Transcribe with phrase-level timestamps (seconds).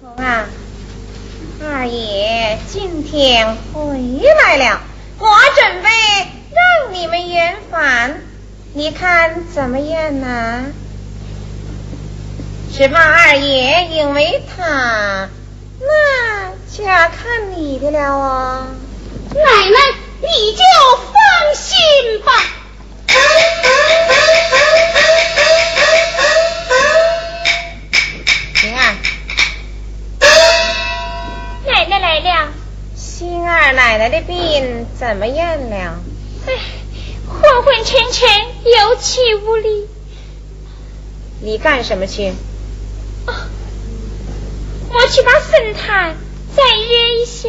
[0.00, 0.46] 公啊，
[1.62, 3.98] 二爷今天回
[4.42, 4.80] 来了，
[5.18, 5.88] 我准备
[6.52, 8.14] 让你们圆房，
[8.74, 10.66] 你看怎么样呢？
[12.76, 15.30] 只怕二爷因为他，
[15.80, 18.66] 那就要看你的了哦。
[19.34, 19.78] 奶奶，
[20.20, 20.62] 你就
[20.96, 22.32] 放心吧。
[33.66, 35.98] 星儿奶奶的病怎么样了？
[36.46, 36.52] 哎，
[37.26, 38.28] 昏昏沉沉，
[38.62, 39.88] 有气无力。
[41.40, 42.28] 你干什么去？
[43.26, 43.34] 哦，
[44.88, 46.14] 我去把神坛
[46.54, 47.48] 再热一下。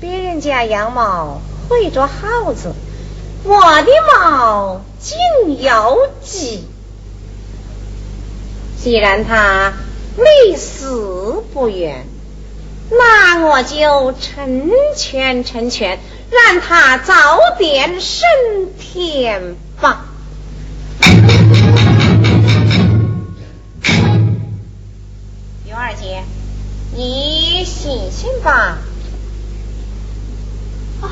[0.00, 2.72] 别人家羊毛会捉耗子，
[3.42, 6.64] 我的毛竟有鸡。
[8.82, 9.72] 既然他
[10.16, 12.08] 离死不远，
[12.90, 18.26] 那我就成全成全，让他早点升
[18.80, 20.06] 天吧。
[25.68, 26.24] 尤二姐，
[26.96, 28.78] 你醒醒吧。
[31.00, 31.08] 哦，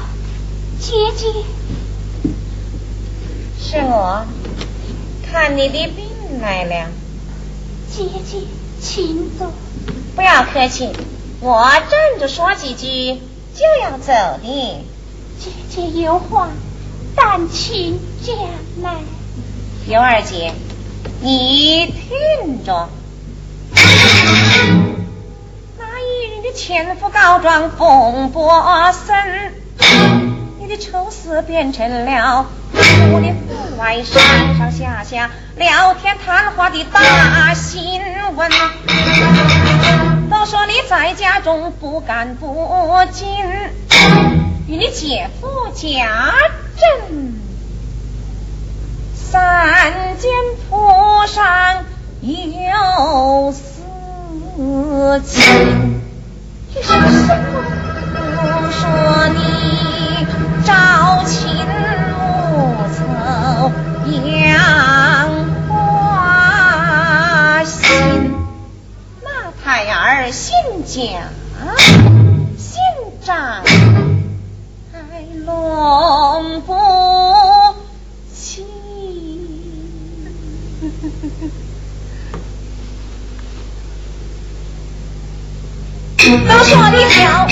[0.81, 1.27] 姐姐，
[3.67, 4.27] 是我
[5.27, 6.05] 看你的病
[6.43, 6.91] 来了，
[7.91, 8.43] 姐姐，
[8.79, 9.51] 请坐。
[10.15, 10.91] 不要客气，
[11.41, 13.15] 我站着说几句
[13.55, 14.85] 就要走的。
[15.41, 16.51] 姐姐有话，
[17.17, 18.37] 但请讲
[18.83, 18.97] 来。
[19.89, 20.53] 尤二姐，
[21.23, 22.91] 你听着。
[25.79, 29.55] 那一日的前夫告状风波森，
[30.61, 32.47] 你的丑事变成了
[33.13, 34.21] 我的府外上
[34.57, 38.01] 上下下聊天谈话的大新
[38.37, 38.51] 闻。
[40.31, 43.29] 都说你在家中不干不净，
[44.67, 46.33] 与你姐夫家
[46.77, 47.35] 政。
[49.15, 50.31] 三间
[50.69, 51.85] 铺上
[52.21, 53.83] 有私
[55.25, 56.01] 情，
[56.75, 57.53] 这是什么？
[58.15, 58.81] 都说
[59.35, 59.39] 你
[60.65, 60.71] 朝
[61.25, 62.14] 秦暮丑，
[64.07, 68.35] 杨花心。
[69.23, 69.29] 那
[69.63, 70.55] 胎儿姓
[70.87, 70.93] 贾，
[72.57, 72.81] 姓
[73.25, 73.37] 张，
[74.93, 74.99] 还
[75.47, 76.75] 龙不
[78.35, 78.67] 亲。
[86.19, 87.47] 都说你小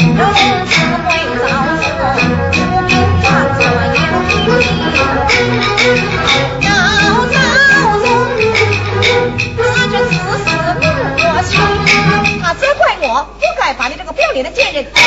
[14.35, 15.05] 你的贱人进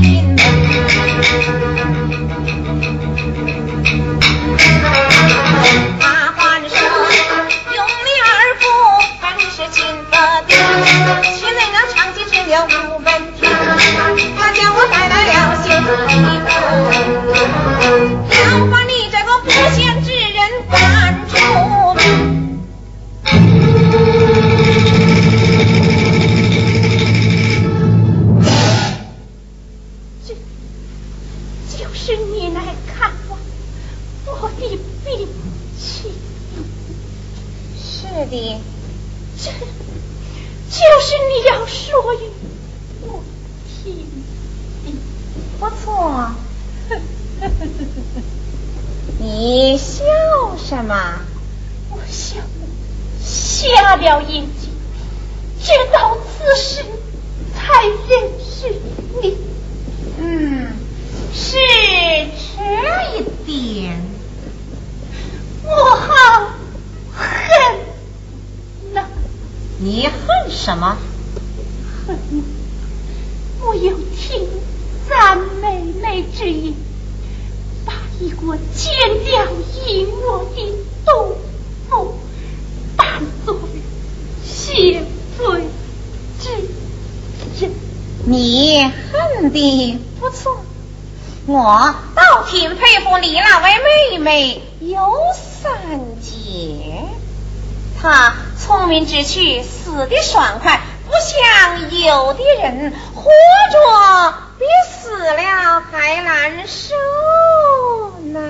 [0.00, 0.36] 进门。
[5.98, 6.02] 他
[6.36, 6.76] 还说
[7.74, 8.30] 用力而
[8.60, 8.62] 不
[9.20, 9.78] 还是亲
[10.12, 10.14] 的
[10.46, 10.54] 爹，
[11.36, 13.40] 现在那长期只有五分天，
[14.38, 15.66] 他叫我带来了新
[16.14, 16.48] 衣服，
[70.62, 70.96] 什么？
[72.06, 72.18] 恨
[73.64, 74.46] 我有听
[75.08, 76.74] 咱妹妹之言，
[77.86, 78.92] 把一个奸
[79.24, 79.46] 掉
[79.86, 80.74] 淫我的
[81.06, 81.36] 东
[81.88, 82.14] 府
[82.96, 83.06] 当
[83.46, 83.60] 做了
[84.44, 85.02] 谢
[85.38, 85.64] 罪
[86.40, 86.50] 之
[87.60, 87.72] 人。
[88.26, 90.60] 你恨的不错，
[91.46, 95.00] 我倒挺佩服你那位妹妹有。
[98.02, 103.30] 他聪明之躯死的爽快，不像有的人活
[103.70, 106.94] 着比死了还难受
[108.32, 108.40] 呢。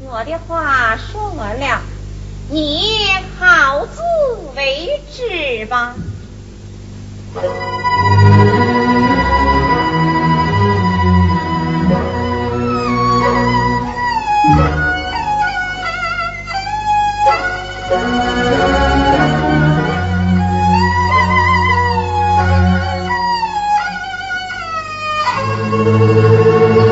[0.00, 1.82] 我的话说完了，
[2.48, 2.88] 你
[3.38, 4.00] 好自
[4.56, 5.94] 为之吧。
[25.84, 26.91] Música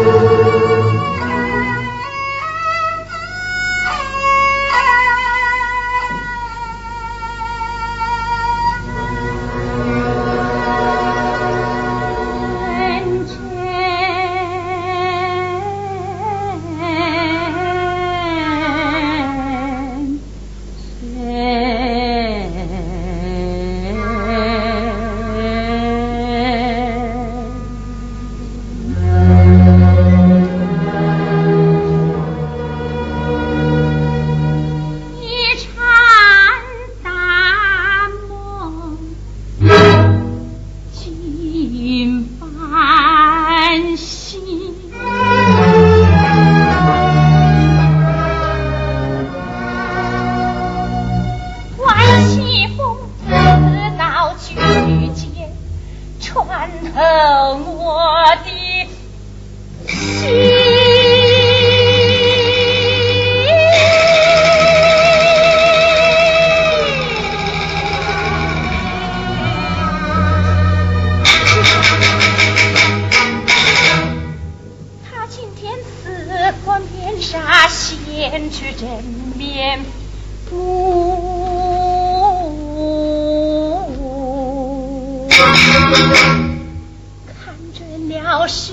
[87.26, 88.72] 看准了时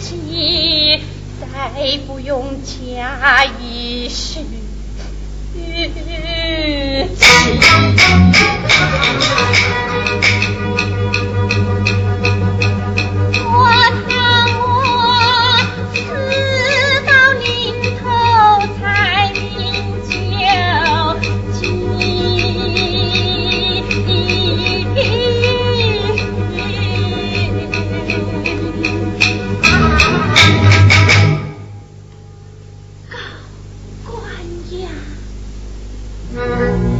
[0.00, 1.00] 机，
[1.40, 4.40] 再不用假意试。
[36.32, 36.99] 早晨。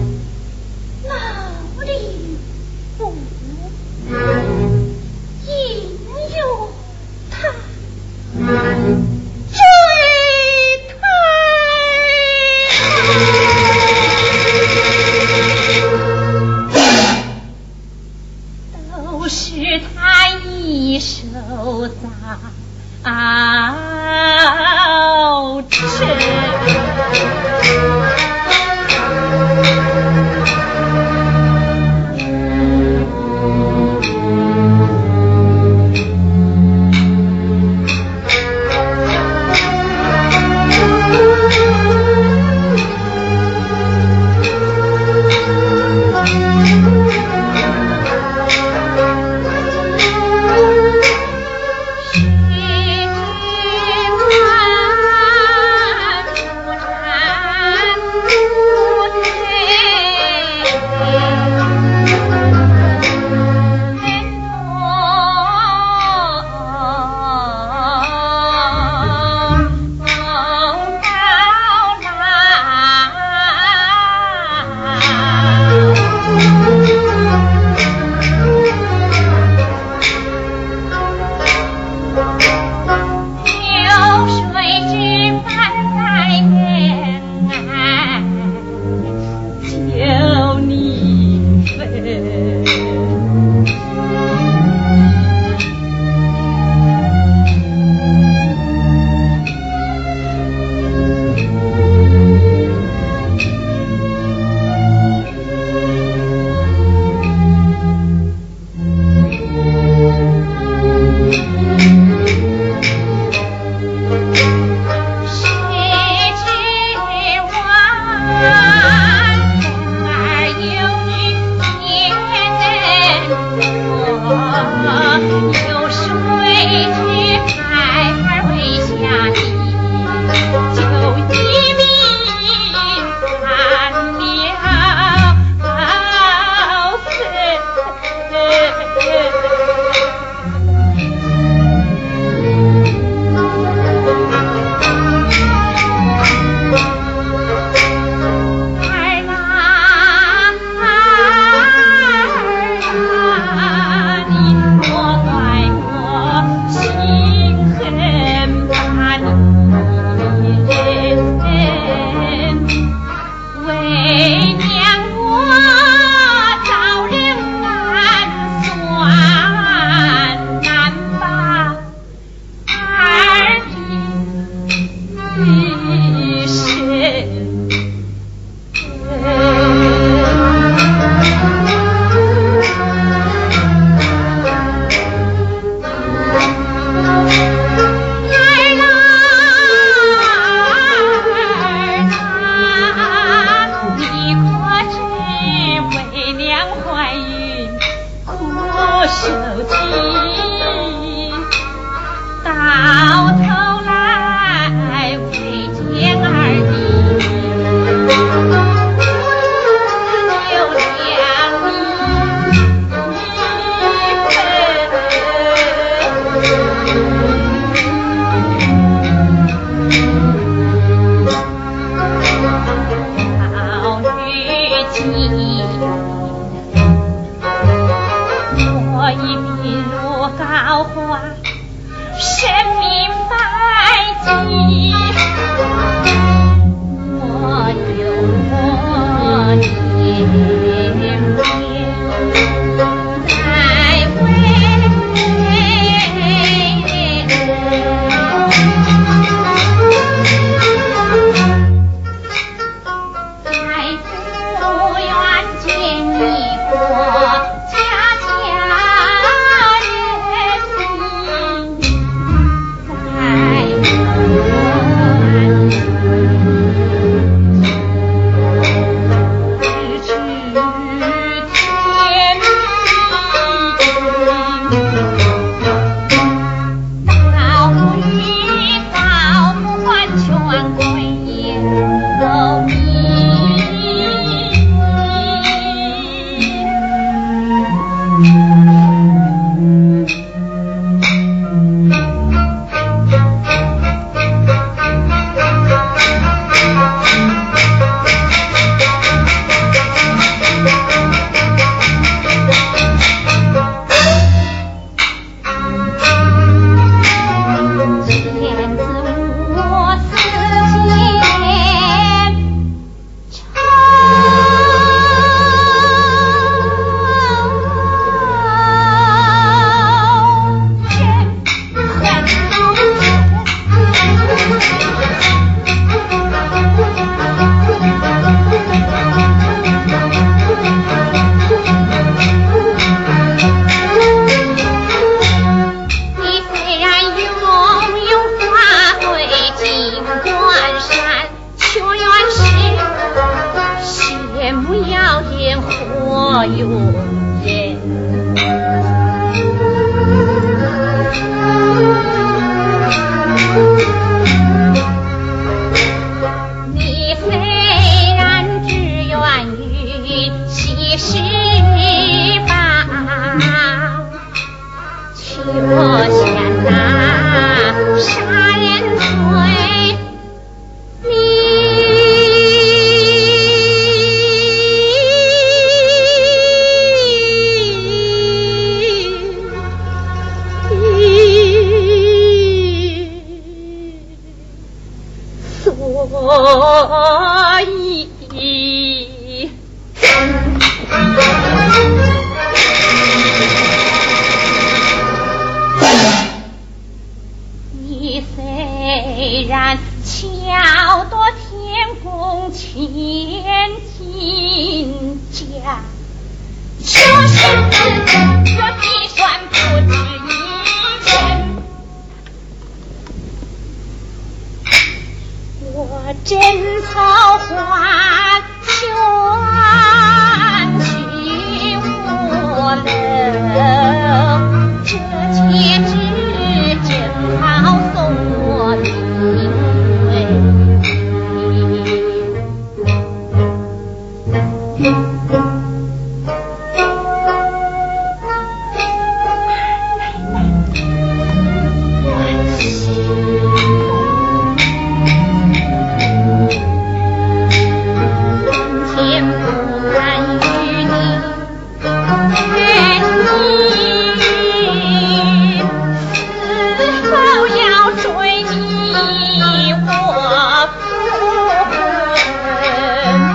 [346.60, 347.09] よ。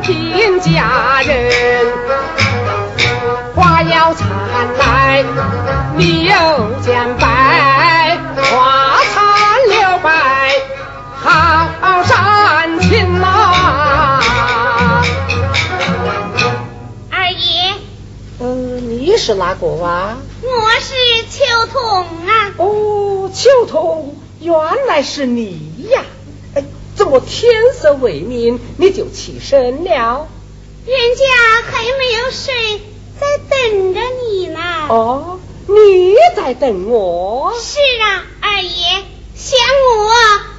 [0.00, 1.86] 天家人
[3.54, 4.28] 花要灿
[4.78, 5.24] 烂
[5.96, 6.32] 你又
[6.80, 10.10] 见白花残留白
[11.14, 14.22] 好山青啊
[17.10, 17.74] 二爷。
[18.40, 20.16] 嗯你是哪个啊？
[20.42, 20.94] 我是
[21.30, 22.50] 秋桐啊。
[22.56, 24.52] 哦秋桐原
[24.88, 26.02] 来是你呀。
[27.02, 30.28] 哎，怎么天色未明你就起身了？
[30.86, 31.24] 人家
[31.68, 32.80] 还没有睡，
[33.20, 34.60] 在等着你呢。
[34.88, 37.52] 哦，你在等我？
[37.60, 39.58] 是啊，二爷，想
[39.98, 40.12] 我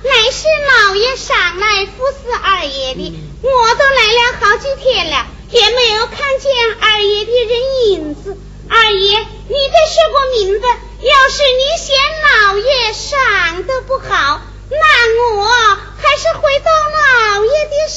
[0.03, 5.25] 乃是老爷上来服侍二爷的，我都来了好几天了。
[5.49, 6.51] 也没有看见
[6.81, 7.51] 二爷的人
[7.87, 8.37] 影子。
[8.69, 10.67] 二爷，你可说个名字。
[11.03, 15.45] 要是你嫌老爷赏的不好，那我
[15.97, 17.87] 还是回到老爷的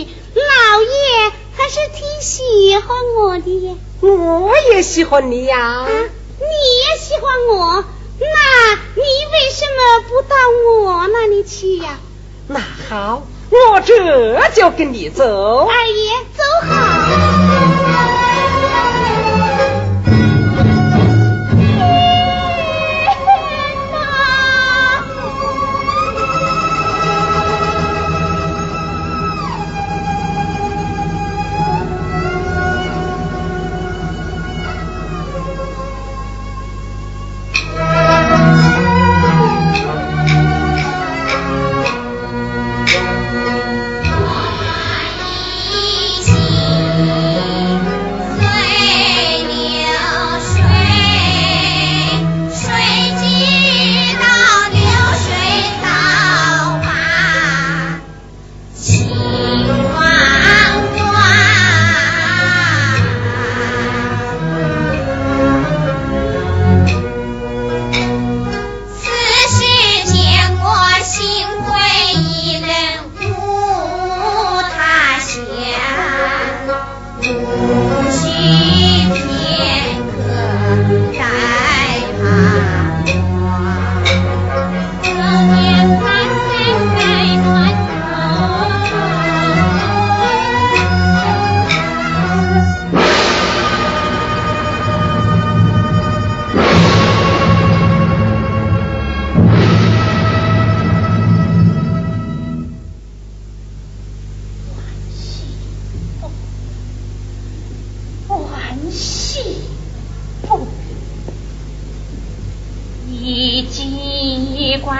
[0.00, 3.76] 老爷还是挺喜欢我的。
[4.00, 5.58] 我也喜欢你呀。
[5.58, 7.84] 啊，你也喜欢我？
[8.18, 10.36] 那你为什么不到
[10.80, 11.98] 我那里去呀？
[12.48, 13.22] 那好。
[13.50, 16.10] 我这就跟你走，二爷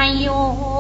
[0.03, 0.72] 哎哟。